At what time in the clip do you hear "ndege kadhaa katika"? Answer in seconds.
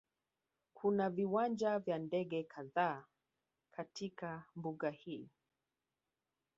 1.99-4.43